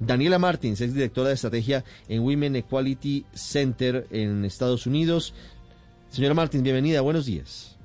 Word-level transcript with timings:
Daniela 0.00 0.40
Martins 0.40 0.80
es 0.80 0.92
directora 0.92 1.28
de 1.28 1.34
estrategia 1.34 1.84
en 2.08 2.22
Women 2.22 2.56
Equality 2.56 3.24
Center 3.32 4.08
en 4.10 4.44
Estados 4.44 4.88
Unidos. 4.88 5.34
Señora 6.10 6.34
Martins, 6.34 6.64
bienvenida, 6.64 7.00
buenos 7.00 7.26
días. 7.26 7.76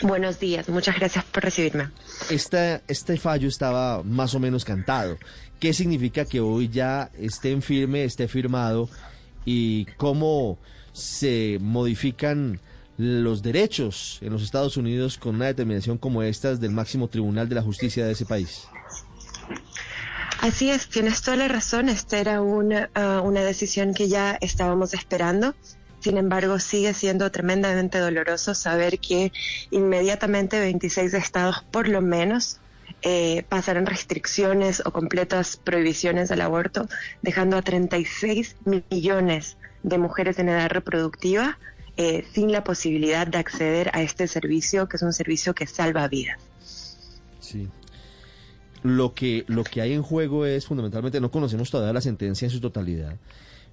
Buenos 0.00 0.40
días, 0.40 0.66
muchas 0.70 0.98
gracias 0.98 1.22
por 1.26 1.44
recibirme. 1.44 1.90
este 2.30 3.16
fallo 3.18 3.48
estaba 3.48 4.02
más 4.02 4.34
o 4.34 4.40
menos 4.40 4.64
cantado. 4.64 5.18
¿Qué 5.60 5.74
significa 5.74 6.24
que 6.24 6.40
hoy 6.40 6.68
ya 6.68 7.10
esté 7.18 7.52
en 7.52 7.60
firme, 7.60 8.04
esté 8.04 8.26
firmado 8.26 8.88
y 9.44 9.84
cómo 9.98 10.58
se 10.94 11.58
modifican 11.60 12.60
los 12.96 13.42
derechos 13.42 14.18
en 14.22 14.32
los 14.32 14.42
Estados 14.42 14.78
Unidos 14.78 15.18
con 15.18 15.34
una 15.34 15.46
determinación 15.46 15.98
como 15.98 16.22
esta 16.22 16.54
del 16.54 16.70
máximo 16.70 17.08
tribunal 17.08 17.46
de 17.46 17.56
la 17.56 17.62
justicia 17.62 18.06
de 18.06 18.12
ese 18.12 18.24
país? 18.24 18.68
Así 20.44 20.68
es, 20.68 20.88
tienes 20.90 21.22
toda 21.22 21.38
la 21.38 21.48
razón. 21.48 21.88
Esta 21.88 22.18
era 22.18 22.42
una, 22.42 22.90
ah, 22.92 23.22
una 23.24 23.42
decisión 23.42 23.94
que 23.94 24.08
ya 24.08 24.36
estábamos 24.42 24.92
esperando. 24.92 25.54
Sin 26.00 26.18
embargo, 26.18 26.58
sigue 26.58 26.92
siendo 26.92 27.30
tremendamente 27.30 27.96
doloroso 27.96 28.54
saber 28.54 28.98
que 28.98 29.32
inmediatamente 29.70 30.60
26 30.60 31.14
estados, 31.14 31.64
por 31.70 31.88
lo 31.88 32.02
menos, 32.02 32.60
eh, 33.00 33.46
pasarán 33.48 33.86
restricciones 33.86 34.82
o 34.84 34.92
completas 34.92 35.56
prohibiciones 35.56 36.30
al 36.30 36.42
aborto, 36.42 36.90
dejando 37.22 37.56
a 37.56 37.62
36 37.62 38.56
millones 38.90 39.56
de 39.82 39.96
mujeres 39.96 40.38
en 40.38 40.50
edad 40.50 40.68
reproductiva 40.68 41.58
eh, 41.96 42.22
sin 42.34 42.52
la 42.52 42.62
posibilidad 42.64 43.26
de 43.26 43.38
acceder 43.38 43.90
a 43.94 44.02
este 44.02 44.28
servicio, 44.28 44.90
que 44.90 44.98
es 44.98 45.02
un 45.02 45.14
servicio 45.14 45.54
que 45.54 45.66
salva 45.66 46.06
vidas. 46.06 46.38
Sí, 47.40 47.70
lo 48.84 49.14
que, 49.14 49.44
lo 49.48 49.64
que 49.64 49.80
hay 49.80 49.94
en 49.94 50.02
juego 50.02 50.44
es 50.44 50.66
fundamentalmente, 50.66 51.18
no 51.18 51.30
conocemos 51.30 51.70
todavía 51.70 51.94
la 51.94 52.02
sentencia 52.02 52.44
en 52.44 52.50
su 52.50 52.60
totalidad, 52.60 53.16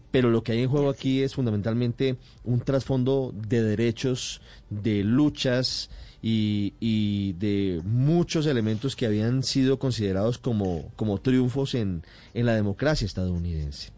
pero 0.09 0.29
lo 0.29 0.41
que 0.41 0.53
hay 0.53 0.61
en 0.61 0.69
juego 0.69 0.89
aquí 0.89 1.21
es 1.21 1.35
fundamentalmente 1.35 2.15
un 2.45 2.61
trasfondo 2.61 3.33
de 3.35 3.61
derechos, 3.61 4.41
de 4.69 5.03
luchas 5.03 5.89
y, 6.21 7.33
de 7.33 7.81
muchos 7.83 8.45
elementos 8.45 8.95
que 8.95 9.05
habían 9.05 9.43
sido 9.43 9.79
considerados 9.79 10.37
como, 10.37 10.89
como 10.95 11.19
triunfos 11.19 11.75
en, 11.75 12.03
en 12.33 12.45
la 12.45 12.55
democracia 12.55 13.05
estadounidense. 13.05 13.91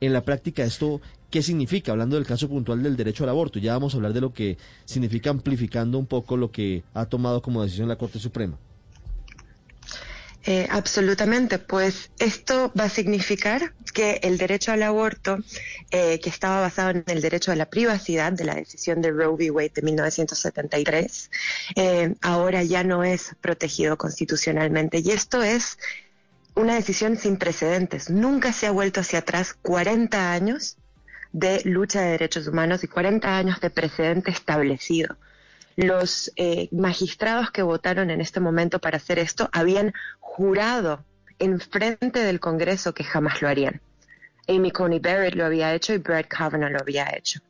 En 0.00 0.12
la 0.12 0.22
práctica 0.22 0.64
esto, 0.64 1.00
¿qué 1.30 1.42
significa? 1.42 1.92
Hablando 1.92 2.16
del 2.16 2.26
caso 2.26 2.46
puntual 2.46 2.82
del 2.82 2.96
derecho 2.96 3.24
al 3.24 3.30
aborto, 3.30 3.58
ya 3.58 3.72
vamos 3.72 3.94
a 3.94 3.96
hablar 3.96 4.12
de 4.12 4.20
lo 4.20 4.34
que 4.34 4.58
significa 4.84 5.30
amplificando 5.30 5.98
un 5.98 6.06
poco 6.06 6.36
lo 6.36 6.50
que 6.50 6.84
ha 6.92 7.06
tomado 7.06 7.40
como 7.40 7.62
decisión 7.62 7.88
la 7.88 7.96
Corte 7.96 8.18
Suprema. 8.18 8.58
Eh, 10.50 10.66
absolutamente, 10.70 11.58
pues 11.58 12.10
esto 12.18 12.72
va 12.72 12.84
a 12.84 12.88
significar 12.88 13.74
que 13.92 14.18
el 14.22 14.38
derecho 14.38 14.72
al 14.72 14.82
aborto, 14.82 15.36
eh, 15.90 16.20
que 16.20 16.30
estaba 16.30 16.62
basado 16.62 16.88
en 16.88 17.04
el 17.06 17.20
derecho 17.20 17.52
a 17.52 17.54
la 17.54 17.68
privacidad 17.68 18.32
de 18.32 18.46
la 18.46 18.54
decisión 18.54 19.02
de 19.02 19.10
Roe 19.10 19.28
v. 19.28 19.50
Wade 19.50 19.72
de 19.74 19.82
1973, 19.82 21.30
eh, 21.76 22.14
ahora 22.22 22.62
ya 22.62 22.82
no 22.82 23.04
es 23.04 23.36
protegido 23.42 23.98
constitucionalmente. 23.98 25.02
Y 25.04 25.10
esto 25.10 25.42
es 25.42 25.78
una 26.54 26.76
decisión 26.76 27.18
sin 27.18 27.36
precedentes. 27.36 28.08
Nunca 28.08 28.54
se 28.54 28.68
ha 28.68 28.70
vuelto 28.70 29.00
hacia 29.00 29.18
atrás 29.18 29.52
40 29.52 30.32
años 30.32 30.78
de 31.30 31.60
lucha 31.66 32.00
de 32.00 32.12
derechos 32.12 32.48
humanos 32.48 32.82
y 32.84 32.88
40 32.88 33.36
años 33.36 33.60
de 33.60 33.68
precedente 33.68 34.30
establecido 34.30 35.18
los 35.78 36.32
eh, 36.34 36.68
magistrados 36.72 37.52
que 37.52 37.62
votaron 37.62 38.10
en 38.10 38.20
este 38.20 38.40
momento 38.40 38.80
para 38.80 38.96
hacer 38.96 39.20
esto 39.20 39.48
habían 39.52 39.94
jurado 40.38 41.04
en 41.40 41.58
frente 41.58 42.20
del 42.20 42.38
Congreso 42.38 42.94
que 42.94 43.02
jamás 43.02 43.42
lo 43.42 43.48
harían. 43.48 43.80
Amy 44.46 44.70
Coney 44.70 45.00
Barrett 45.00 45.34
lo 45.34 45.44
había 45.44 45.74
hecho 45.74 45.92
y 45.94 45.98
Brett 45.98 46.28
Kavanaugh 46.28 46.70
lo 46.70 46.78
había 46.78 47.12
hecho. 47.16 47.40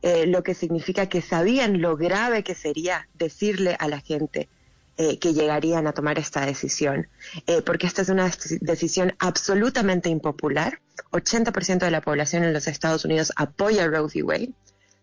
Eh, 0.00 0.26
lo 0.26 0.42
que 0.42 0.54
significa 0.54 1.10
que 1.10 1.20
sabían 1.20 1.82
lo 1.82 1.94
grave 1.98 2.42
que 2.42 2.54
sería 2.54 3.06
decirle 3.12 3.76
a 3.78 3.86
la 3.86 4.00
gente 4.00 4.48
eh, 4.96 5.18
que 5.18 5.34
llegarían 5.34 5.86
a 5.86 5.92
tomar 5.92 6.18
esta 6.18 6.46
decisión, 6.46 7.06
porque 7.66 7.86
esta 7.86 8.00
es 8.00 8.08
una 8.08 8.30
decisión 8.62 9.14
absolutamente 9.18 10.08
impopular. 10.08 10.80
80% 11.10 11.80
de 11.80 11.90
la 11.90 12.00
población 12.00 12.44
en 12.44 12.54
los 12.54 12.66
Estados 12.66 13.04
Unidos 13.04 13.30
apoya 13.36 13.86
Roe 13.88 14.06
v. 14.06 14.22
Wade 14.22 14.52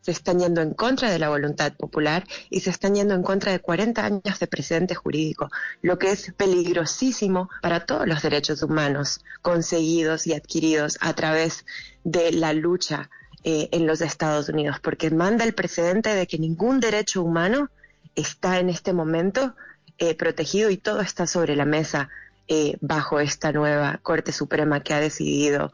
se 0.04 0.12
están 0.12 0.40
yendo 0.40 0.62
en 0.62 0.74
contra 0.74 1.10
de 1.10 1.18
la 1.18 1.30
voluntad 1.30 1.72
popular 1.74 2.26
y 2.50 2.60
se 2.60 2.70
están 2.70 2.94
yendo 2.94 3.14
en 3.14 3.24
contra 3.24 3.54
de 3.54 3.60
40 3.60 4.06
años 4.06 4.38
de 4.38 4.48
precedente 4.48 4.96
jurídico, 4.96 5.50
lo 5.82 5.98
que 5.98 6.12
es 6.12 6.34
peligrosísimo 6.34 7.50
para 7.62 7.86
todos 7.86 8.06
los 8.06 8.22
derechos 8.22 8.62
humanos 8.64 9.22
conseguidos 9.42 10.28
y 10.28 10.34
adquiridos 10.34 10.98
a 11.00 11.14
través 11.14 11.66
de 12.04 12.34
la 12.34 12.52
lucha 12.52 13.10
eh, 13.46 13.70
en 13.72 13.88
los 13.88 14.02
Estados 14.02 14.50
Unidos, 14.50 14.78
porque 14.82 15.10
manda 15.10 15.46
el 15.46 15.54
precedente 15.54 16.14
de 16.14 16.28
que 16.28 16.38
ningún 16.38 16.82
derecho 16.82 17.24
humano 17.24 17.70
está 18.14 18.60
en 18.60 18.70
este 18.70 18.92
momento 18.92 19.56
eh, 20.00 20.16
protegido 20.16 20.70
y 20.70 20.76
todo 20.76 21.00
está 21.00 21.28
sobre 21.28 21.56
la 21.56 21.66
mesa 21.66 22.10
eh, 22.50 22.76
bajo 22.82 23.22
esta 23.22 23.54
nueva 23.54 24.02
Corte 24.04 24.34
Suprema 24.34 24.82
que 24.82 24.94
ha 24.94 25.00
decidido 25.00 25.72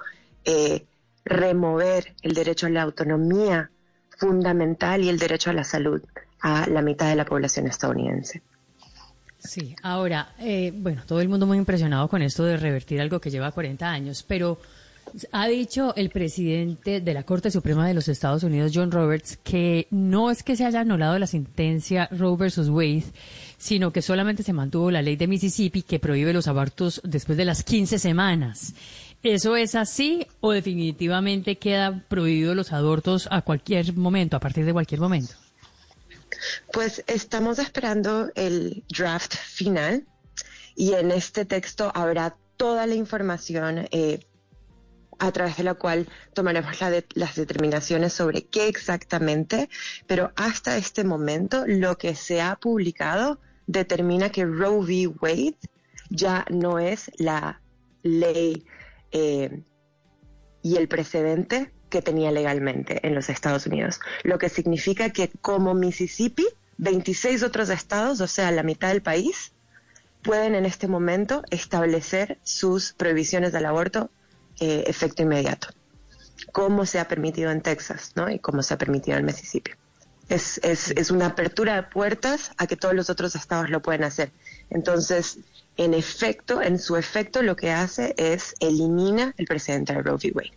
remover 1.26 2.16
el 2.24 2.34
derecho 2.34 2.66
a 2.66 2.70
la 2.72 2.82
autonomía 2.82 3.70
fundamental 4.20 5.02
y 5.04 5.10
el 5.10 5.18
derecho 5.18 5.50
a 5.50 5.54
la 5.54 5.64
salud 5.64 6.02
a 6.42 6.68
la 6.68 6.82
mitad 6.82 7.10
de 7.10 7.16
la 7.16 7.26
población 7.26 7.68
estadounidense. 7.68 8.42
Sí, 9.40 9.76
ahora, 9.84 10.34
eh, 10.40 10.72
bueno, 10.76 11.02
todo 11.06 11.22
el 11.22 11.30
mundo 11.30 11.46
muy 11.46 11.58
impresionado 11.58 12.08
con 12.10 12.22
esto 12.22 12.44
de 12.44 12.58
revertir 12.58 13.00
algo 13.00 13.20
que 13.20 13.30
lleva 13.30 13.52
40 13.52 13.90
años, 13.90 14.24
pero 14.28 14.60
ha 15.32 15.48
dicho 15.48 15.94
el 15.96 16.10
presidente 16.10 17.02
de 17.02 17.14
la 17.14 17.24
Corte 17.24 17.50
Suprema 17.50 17.88
de 17.88 17.94
los 17.94 18.08
Estados 18.08 18.44
Unidos, 18.44 18.72
John 18.74 18.92
Roberts, 18.92 19.38
que 19.44 19.88
no 19.92 20.30
es 20.30 20.44
que 20.44 20.56
se 20.56 20.66
haya 20.66 20.82
anulado 20.82 21.18
la 21.18 21.28
sentencia 21.28 22.08
Roe 22.12 22.38
versus 22.38 22.70
Wade, 22.70 23.06
sino 23.58 23.92
que 23.92 24.02
solamente 24.02 24.44
se 24.44 24.54
mantuvo 24.54 24.92
la 24.92 25.02
ley 25.02 25.16
de 25.16 25.28
Mississippi 25.28 25.84
que 25.84 26.00
prohíbe 26.00 26.34
los 26.34 26.48
abortos 26.48 27.02
después 27.04 27.38
de 27.38 27.46
las 27.46 27.64
15 27.64 27.98
semanas. 27.98 28.74
¿Eso 29.22 29.58
es 29.58 29.76
así 29.76 30.26
o 30.40 30.52
definitivamente 30.52 31.58
quedan 31.58 32.06
prohibidos 32.08 32.56
los 32.56 32.72
abortos 32.72 33.28
a 33.32 33.42
cualquier 33.42 33.94
momento, 33.96 34.38
a 34.38 34.40
partir 34.40 34.64
de 34.64 34.72
cualquier 34.72 35.02
momento? 35.02 35.34
Pues 36.72 37.04
estamos 37.06 37.60
esperando 37.60 38.32
el 38.36 38.84
draft 38.88 39.36
final 39.36 40.06
y 40.76 40.94
en 40.94 41.12
este 41.12 41.44
texto 41.44 41.92
habrá 41.94 42.38
toda 42.56 42.88
la 42.88 42.96
información 42.96 43.90
eh, 43.92 44.26
a 45.18 45.32
través 45.34 45.58
de 45.58 45.64
la 45.64 45.74
cual 45.74 46.08
tomaremos 46.34 46.78
las 47.14 47.36
determinaciones 47.36 48.14
sobre 48.14 48.46
qué 48.46 48.70
exactamente, 48.70 49.70
pero 50.08 50.32
hasta 50.38 50.78
este 50.78 51.04
momento 51.04 51.66
lo 51.68 51.98
que 51.98 52.16
se 52.16 52.42
ha 52.42 52.56
publicado 52.56 53.42
determina 53.68 54.30
que 54.30 54.46
Roe 54.46 54.80
v. 54.80 55.08
Wade 55.20 55.58
ya 56.10 56.46
no 56.50 56.80
es 56.80 57.12
la 57.18 57.62
ley 58.02 58.66
eh, 59.12 59.64
y 60.62 60.76
el 60.78 60.88
precedente 60.88 61.72
que 61.90 62.02
tenía 62.02 62.32
legalmente 62.32 63.06
en 63.06 63.16
los 63.16 63.30
Estados 63.30 63.66
Unidos. 63.66 64.00
Lo 64.24 64.38
que 64.38 64.50
significa 64.50 65.10
que 65.10 65.30
como 65.42 65.74
Mississippi, 65.74 66.48
26 66.78 67.44
otros 67.44 67.70
estados, 67.70 68.22
o 68.22 68.28
sea, 68.28 68.52
la 68.52 68.64
mitad 68.64 68.90
del 68.90 69.02
país, 69.02 69.54
pueden 70.22 70.56
en 70.56 70.66
este 70.66 70.88
momento 70.88 71.44
establecer 71.50 72.40
sus 72.44 72.94
prohibiciones 72.94 73.52
del 73.54 73.66
aborto 73.66 74.10
eh, 74.60 74.84
efecto 74.88 75.24
inmediato, 75.24 75.70
como 76.52 76.86
se 76.86 77.00
ha 77.00 77.08
permitido 77.08 77.52
en 77.52 77.62
Texas 77.62 78.12
¿no? 78.16 78.30
y 78.30 78.40
como 78.40 78.62
se 78.62 78.74
ha 78.74 78.78
permitido 78.78 79.18
en 79.18 79.26
Mississippi. 79.26 79.72
Es, 80.30 80.60
es, 80.64 80.92
es 80.92 81.12
una 81.12 81.28
apertura 81.28 81.76
de 81.76 81.84
puertas 81.84 82.52
a 82.58 82.68
que 82.68 82.76
todos 82.76 82.94
los 82.94 83.10
otros 83.10 83.36
estados 83.36 83.70
lo 83.70 83.82
pueden 83.82 84.04
hacer. 84.04 84.32
Entonces, 84.70 85.40
en 85.76 85.94
efecto, 85.94 86.62
en 86.62 86.78
su 86.78 86.96
efecto, 86.96 87.42
lo 87.42 87.56
que 87.56 87.72
hace 87.72 88.14
es 88.18 88.54
elimina 88.60 89.34
el 89.38 89.46
precedente 89.46 89.94
de 89.94 90.02
Roe 90.02 90.16
v. 90.16 90.32
Wade. 90.36 90.52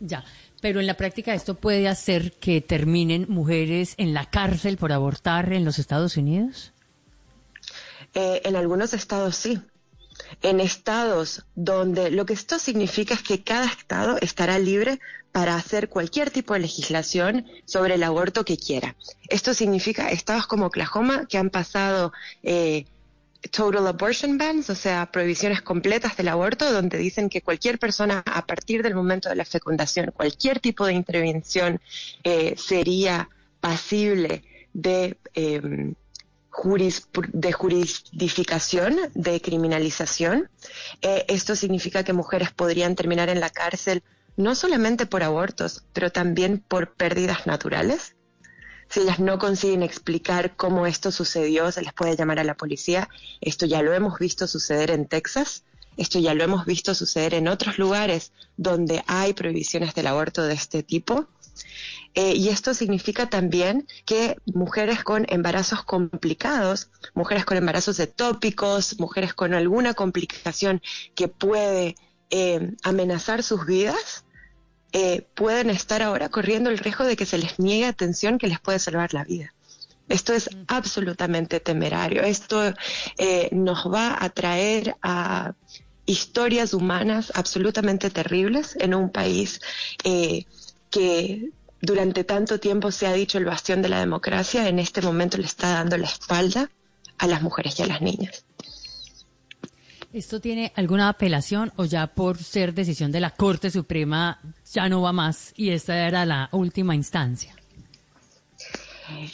Ya, 0.00 0.24
pero 0.60 0.80
en 0.80 0.86
la 0.86 0.94
práctica 0.94 1.34
esto 1.34 1.54
puede 1.56 1.88
hacer 1.88 2.32
que 2.32 2.60
terminen 2.60 3.26
mujeres 3.28 3.94
en 3.96 4.14
la 4.14 4.26
cárcel 4.26 4.76
por 4.76 4.92
abortar 4.92 5.52
en 5.52 5.64
los 5.64 5.78
Estados 5.78 6.16
Unidos. 6.16 6.72
Eh, 8.14 8.42
en 8.44 8.56
algunos 8.56 8.94
estados 8.94 9.36
sí. 9.36 9.60
En 10.44 10.60
estados 10.60 11.42
donde 11.54 12.10
lo 12.10 12.26
que 12.26 12.34
esto 12.34 12.58
significa 12.58 13.14
es 13.14 13.22
que 13.22 13.42
cada 13.42 13.64
estado 13.64 14.18
estará 14.20 14.58
libre 14.58 15.00
para 15.32 15.56
hacer 15.56 15.88
cualquier 15.88 16.30
tipo 16.30 16.52
de 16.52 16.60
legislación 16.60 17.46
sobre 17.64 17.94
el 17.94 18.02
aborto 18.02 18.44
que 18.44 18.58
quiera. 18.58 18.94
Esto 19.30 19.54
significa 19.54 20.10
estados 20.10 20.46
como 20.46 20.66
Oklahoma 20.66 21.26
que 21.26 21.38
han 21.38 21.48
pasado 21.48 22.12
eh, 22.42 22.84
total 23.50 23.86
abortion 23.86 24.36
bans, 24.36 24.68
o 24.68 24.74
sea, 24.74 25.10
prohibiciones 25.10 25.62
completas 25.62 26.14
del 26.18 26.28
aborto, 26.28 26.70
donde 26.70 26.98
dicen 26.98 27.30
que 27.30 27.40
cualquier 27.40 27.78
persona 27.78 28.22
a 28.26 28.44
partir 28.44 28.82
del 28.82 28.94
momento 28.94 29.30
de 29.30 29.36
la 29.36 29.46
fecundación, 29.46 30.12
cualquier 30.12 30.60
tipo 30.60 30.84
de 30.84 30.92
intervención 30.92 31.80
eh, 32.22 32.54
sería 32.58 33.30
pasible 33.60 34.44
de 34.74 35.16
em, 36.62 36.90
de 37.32 37.52
juridificación, 37.52 38.96
de 39.14 39.40
criminalización. 39.40 40.50
Eh, 41.02 41.24
esto 41.28 41.56
significa 41.56 42.04
que 42.04 42.12
mujeres 42.12 42.52
podrían 42.52 42.94
terminar 42.94 43.28
en 43.28 43.40
la 43.40 43.50
cárcel 43.50 44.02
no 44.36 44.54
solamente 44.54 45.06
por 45.06 45.22
abortos, 45.22 45.84
pero 45.92 46.10
también 46.10 46.58
por 46.58 46.94
pérdidas 46.94 47.46
naturales. 47.46 48.16
Si 48.88 49.00
ellas 49.00 49.18
no 49.18 49.38
consiguen 49.38 49.82
explicar 49.82 50.56
cómo 50.56 50.86
esto 50.86 51.10
sucedió, 51.10 51.70
se 51.72 51.82
les 51.82 51.92
puede 51.92 52.16
llamar 52.16 52.38
a 52.38 52.44
la 52.44 52.56
policía. 52.56 53.08
Esto 53.40 53.66
ya 53.66 53.82
lo 53.82 53.92
hemos 53.92 54.18
visto 54.18 54.46
suceder 54.46 54.90
en 54.90 55.06
Texas. 55.06 55.64
Esto 55.96 56.18
ya 56.18 56.34
lo 56.34 56.44
hemos 56.44 56.66
visto 56.66 56.94
suceder 56.94 57.34
en 57.34 57.48
otros 57.48 57.78
lugares 57.78 58.32
donde 58.56 59.02
hay 59.06 59.32
prohibiciones 59.32 59.94
del 59.94 60.08
aborto 60.08 60.42
de 60.42 60.54
este 60.54 60.82
tipo. 60.82 61.28
Eh, 62.14 62.34
y 62.36 62.48
esto 62.48 62.74
significa 62.74 63.28
también 63.28 63.88
que 64.04 64.36
mujeres 64.46 65.02
con 65.02 65.26
embarazos 65.28 65.82
complicados, 65.82 66.90
mujeres 67.12 67.44
con 67.44 67.56
embarazos 67.56 67.98
etópicos, 67.98 69.00
mujeres 69.00 69.34
con 69.34 69.52
alguna 69.52 69.94
complicación 69.94 70.80
que 71.16 71.26
puede 71.26 71.96
eh, 72.30 72.72
amenazar 72.84 73.42
sus 73.42 73.66
vidas, 73.66 74.24
eh, 74.92 75.26
pueden 75.34 75.70
estar 75.70 76.02
ahora 76.02 76.28
corriendo 76.28 76.70
el 76.70 76.78
riesgo 76.78 77.04
de 77.04 77.16
que 77.16 77.26
se 77.26 77.38
les 77.38 77.58
niegue 77.58 77.86
atención 77.86 78.38
que 78.38 78.46
les 78.46 78.60
puede 78.60 78.78
salvar 78.78 79.12
la 79.12 79.24
vida. 79.24 79.52
Esto 80.08 80.34
es 80.34 80.48
absolutamente 80.68 81.58
temerario. 81.58 82.22
Esto 82.22 82.74
nos 83.52 83.86
va 83.90 84.22
a 84.22 84.28
traer 84.28 84.94
a 85.02 85.54
historias 86.04 86.74
humanas 86.74 87.32
absolutamente 87.34 88.10
terribles 88.10 88.76
en 88.78 88.94
un 88.94 89.10
país 89.10 89.60
que 90.02 91.50
durante 91.84 92.24
tanto 92.24 92.58
tiempo 92.58 92.90
se 92.90 93.06
ha 93.06 93.12
dicho 93.12 93.38
el 93.38 93.44
bastión 93.44 93.82
de 93.82 93.88
la 93.88 94.00
democracia, 94.00 94.68
en 94.68 94.78
este 94.78 95.02
momento 95.02 95.38
le 95.38 95.46
está 95.46 95.70
dando 95.74 95.96
la 95.96 96.06
espalda 96.06 96.70
a 97.18 97.26
las 97.26 97.42
mujeres 97.42 97.78
y 97.78 97.82
a 97.82 97.86
las 97.86 98.00
niñas. 98.00 98.44
¿Esto 100.12 100.40
tiene 100.40 100.72
alguna 100.76 101.08
apelación 101.08 101.72
o 101.76 101.84
ya 101.84 102.06
por 102.06 102.38
ser 102.38 102.72
decisión 102.72 103.10
de 103.10 103.20
la 103.20 103.30
Corte 103.30 103.70
Suprema 103.70 104.40
ya 104.72 104.88
no 104.88 105.02
va 105.02 105.12
más 105.12 105.52
y 105.56 105.70
esta 105.70 106.06
era 106.06 106.24
la 106.24 106.48
última 106.52 106.94
instancia? 106.94 107.54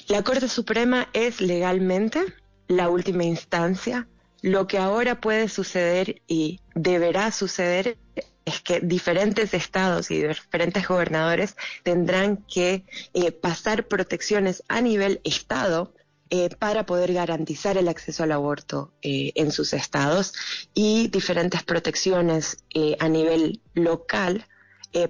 La 0.09 0.23
Corte 0.23 0.49
Suprema 0.49 1.09
es 1.13 1.41
legalmente 1.41 2.25
la 2.67 2.89
última 2.89 3.25
instancia. 3.25 4.09
Lo 4.43 4.67
que 4.67 4.79
ahora 4.79 5.21
puede 5.21 5.49
suceder 5.49 6.23
y 6.27 6.61
deberá 6.75 7.31
suceder 7.31 7.99
es 8.45 8.61
que 8.61 8.81
diferentes 8.81 9.55
estados 9.55 10.11
y 10.11 10.23
diferentes 10.23 10.87
gobernadores 10.87 11.57
tendrán 11.83 12.39
que 12.39 12.85
eh, 13.15 13.33
pasar 13.33 13.87
protecciones 13.87 14.63
a 14.69 14.81
nivel 14.81 15.21
estado 15.25 15.95
eh, 16.31 16.49
para 16.59 16.87
poder 16.87 17.13
garantizar 17.13 17.77
el 17.77 17.89
acceso 17.89 18.23
al 18.23 18.33
aborto 18.33 18.93
eh, 19.03 19.33
en 19.35 19.51
sus 19.53 19.73
estados 19.73 20.33
y 20.75 21.09
diferentes 21.09 21.63
protecciones 21.63 22.65
a 22.99 23.09
nivel 23.09 23.61
local 23.75 24.47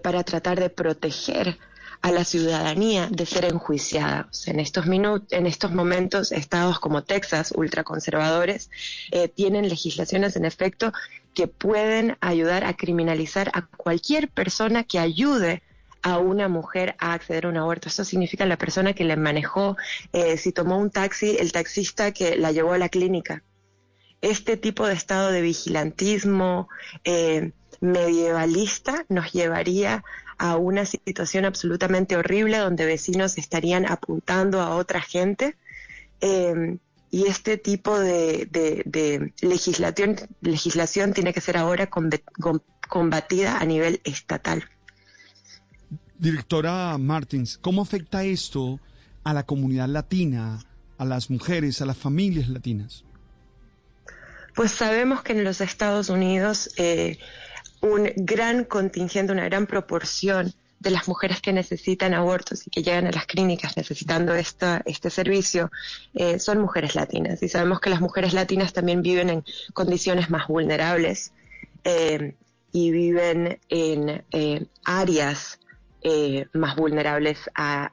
para 0.02 0.22
tratar 0.24 0.60
de 0.60 0.68
proteger 0.68 1.58
a 2.02 2.10
la 2.10 2.24
ciudadanía 2.24 3.08
de 3.10 3.26
ser 3.26 3.44
enjuiciada. 3.44 4.28
en, 4.46 4.60
estos 4.60 4.86
en 4.86 5.46
estos 5.46 5.72
momentos, 5.72 6.32
estados 6.32 6.78
como 6.78 7.02
Texas, 7.02 7.52
ultraconservadores, 7.54 8.70
eh, 9.10 9.28
tienen 9.28 9.68
legislaciones 9.68 10.36
en 10.36 10.44
efecto 10.44 10.92
que 11.34 11.46
pueden 11.46 12.16
ayudar 12.20 12.64
a 12.64 12.74
criminalizar 12.74 13.50
a 13.54 13.66
cualquier 13.66 14.28
persona 14.28 14.84
que 14.84 14.98
ayude 14.98 15.62
a 16.02 16.18
una 16.18 16.48
mujer 16.48 16.96
a 16.98 17.12
acceder 17.12 17.46
a 17.46 17.48
un 17.50 17.58
aborto. 17.58 17.88
Eso 17.88 18.04
significa 18.04 18.46
la 18.46 18.56
persona 18.56 18.94
que 18.94 19.04
le 19.04 19.16
manejó, 19.16 19.76
eh, 20.12 20.38
si 20.38 20.52
tomó 20.52 20.78
un 20.78 20.90
taxi, 20.90 21.36
el 21.38 21.52
taxista 21.52 22.12
que 22.12 22.36
la 22.36 22.52
llevó 22.52 22.72
a 22.72 22.78
la 22.78 22.88
clínica. 22.88 23.42
Este 24.22 24.56
tipo 24.56 24.86
de 24.86 24.94
estado 24.94 25.30
de 25.30 25.40
vigilantismo 25.42 26.68
eh, 27.04 27.52
medievalista 27.80 29.04
nos 29.08 29.32
llevaría 29.32 30.04
a 30.38 30.56
una 30.56 30.84
situación 30.86 31.44
absolutamente 31.44 32.16
horrible 32.16 32.58
donde 32.58 32.86
vecinos 32.86 33.36
estarían 33.38 33.86
apuntando 33.86 34.60
a 34.60 34.76
otra 34.76 35.00
gente. 35.00 35.56
Eh, 36.20 36.78
y 37.10 37.26
este 37.26 37.58
tipo 37.58 37.98
de, 37.98 39.32
legislación, 39.42 40.16
legislación 40.40 41.12
tiene 41.12 41.34
que 41.34 41.40
ser 41.40 41.56
ahora 41.56 41.90
combatida 42.88 43.58
a 43.58 43.64
nivel 43.64 44.00
estatal. 44.04 44.64
Directora 46.18 46.96
Martins, 46.98 47.58
¿cómo 47.58 47.82
afecta 47.82 48.22
esto 48.24 48.78
a 49.24 49.34
la 49.34 49.44
comunidad 49.44 49.88
latina, 49.88 50.60
a 50.98 51.04
las 51.04 51.30
mujeres, 51.30 51.82
a 51.82 51.86
las 51.86 51.96
familias 51.96 52.48
latinas? 52.48 53.04
Pues 54.54 54.70
sabemos 54.70 55.22
que 55.22 55.32
en 55.32 55.44
los 55.44 55.60
Estados 55.60 56.10
Unidos 56.10 56.70
eh, 56.76 57.18
un 57.80 58.10
gran 58.16 58.64
contingente, 58.64 59.32
una 59.32 59.44
gran 59.44 59.66
proporción 59.66 60.52
de 60.80 60.90
las 60.90 61.08
mujeres 61.08 61.40
que 61.42 61.52
necesitan 61.52 62.14
abortos 62.14 62.66
y 62.66 62.70
que 62.70 62.82
llegan 62.82 63.06
a 63.06 63.12
las 63.12 63.26
clínicas 63.26 63.76
necesitando 63.76 64.34
esta, 64.34 64.82
este 64.86 65.10
servicio 65.10 65.70
eh, 66.14 66.38
son 66.38 66.58
mujeres 66.58 66.94
latinas. 66.94 67.42
Y 67.42 67.48
sabemos 67.48 67.80
que 67.80 67.90
las 67.90 68.00
mujeres 68.00 68.32
latinas 68.32 68.72
también 68.72 69.02
viven 69.02 69.28
en 69.28 69.44
condiciones 69.74 70.30
más 70.30 70.48
vulnerables 70.48 71.32
eh, 71.84 72.34
y 72.72 72.90
viven 72.90 73.58
en 73.68 74.24
eh, 74.32 74.66
áreas 74.84 75.58
más 76.54 76.76
vulnerables 76.76 77.50
a, 77.54 77.92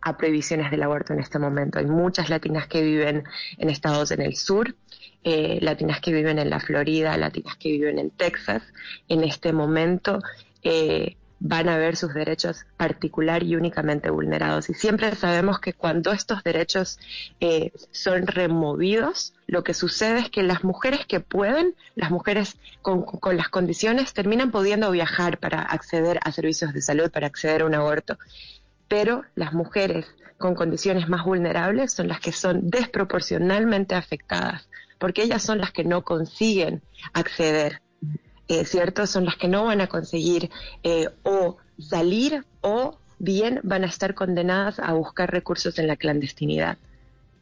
a 0.00 0.16
prohibiciones 0.16 0.70
del 0.70 0.84
aborto 0.84 1.12
en 1.12 1.18
este 1.18 1.40
momento. 1.40 1.80
Hay 1.80 1.86
muchas 1.86 2.30
latinas 2.30 2.68
que 2.68 2.82
viven 2.82 3.24
en 3.58 3.68
estados 3.68 4.12
en 4.12 4.22
el 4.22 4.36
sur 4.36 4.76
eh, 5.22 5.58
latinas 5.60 6.00
que 6.00 6.12
viven 6.12 6.38
en 6.38 6.50
la 6.50 6.60
Florida, 6.60 7.16
latinas 7.16 7.56
que 7.56 7.70
viven 7.70 7.98
en 7.98 8.10
Texas, 8.10 8.62
en 9.08 9.22
este 9.22 9.52
momento 9.52 10.20
eh, 10.62 11.16
van 11.40 11.70
a 11.70 11.78
ver 11.78 11.96
sus 11.96 12.12
derechos 12.12 12.66
particular 12.76 13.42
y 13.42 13.56
únicamente 13.56 14.10
vulnerados. 14.10 14.68
Y 14.70 14.74
siempre 14.74 15.14
sabemos 15.16 15.58
que 15.58 15.72
cuando 15.72 16.12
estos 16.12 16.44
derechos 16.44 16.98
eh, 17.40 17.72
son 17.90 18.26
removidos, 18.26 19.32
lo 19.46 19.64
que 19.64 19.74
sucede 19.74 20.20
es 20.20 20.30
que 20.30 20.42
las 20.42 20.64
mujeres 20.64 21.06
que 21.06 21.20
pueden, 21.20 21.74
las 21.96 22.10
mujeres 22.10 22.58
con, 22.82 23.06
las 23.36 23.48
condiciones, 23.48 24.12
terminan 24.12 24.50
pudiendo 24.50 24.90
viajar 24.90 25.38
para 25.38 25.62
acceder 25.62 26.20
a 26.22 26.30
servicios 26.30 26.74
de 26.74 26.82
salud, 26.82 27.10
para 27.10 27.26
acceder 27.26 27.62
a 27.62 27.66
un 27.66 27.74
aborto. 27.74 28.18
Pero 28.86 29.24
las 29.34 29.54
mujeres 29.54 30.06
con 30.36 30.54
condiciones 30.54 31.08
más 31.08 31.24
vulnerables 31.24 31.92
son 31.92 32.08
las 32.08 32.20
que 32.20 32.32
son 32.32 32.70
desproporcionalmente 32.70 33.94
afectadas 33.94 34.69
porque 35.00 35.22
ellas 35.24 35.42
son 35.42 35.58
las 35.58 35.72
que 35.72 35.82
no 35.82 36.04
consiguen 36.04 36.82
acceder, 37.14 37.80
eh, 38.46 38.64
¿cierto? 38.64 39.06
Son 39.06 39.24
las 39.24 39.34
que 39.36 39.48
no 39.48 39.64
van 39.64 39.80
a 39.80 39.88
conseguir 39.88 40.50
eh, 40.84 41.08
o 41.24 41.56
salir 41.78 42.44
o 42.60 42.98
bien 43.18 43.60
van 43.64 43.82
a 43.82 43.86
estar 43.86 44.14
condenadas 44.14 44.78
a 44.78 44.92
buscar 44.92 45.32
recursos 45.32 45.78
en 45.78 45.88
la 45.88 45.96
clandestinidad 45.96 46.78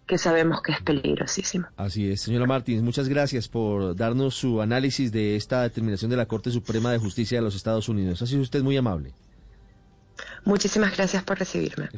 que 0.06 0.16
sabemos 0.16 0.62
que 0.62 0.72
es 0.72 0.80
peligrosísimo. 0.80 1.66
Así 1.76 2.10
es, 2.10 2.22
señora 2.22 2.46
Martínez, 2.46 2.82
muchas 2.82 3.08
gracias 3.08 3.46
por 3.46 3.94
darnos 3.94 4.34
su 4.34 4.62
análisis 4.62 5.12
de 5.12 5.36
esta 5.36 5.62
determinación 5.62 6.10
de 6.10 6.16
la 6.16 6.24
Corte 6.24 6.50
Suprema 6.50 6.90
de 6.90 6.98
Justicia 6.98 7.38
de 7.38 7.42
los 7.42 7.54
Estados 7.54 7.90
Unidos. 7.90 8.22
Ha 8.22 8.26
sido 8.26 8.40
usted 8.40 8.62
muy 8.62 8.76
amable. 8.78 9.12
Muchísimas 10.44 10.96
gracias 10.96 11.22
por 11.24 11.38
recibirme. 11.38 11.88